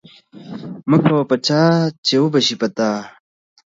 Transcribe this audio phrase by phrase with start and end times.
[0.89, 1.61] مه کوه په چا،
[2.05, 2.89] چی وبه شي په تا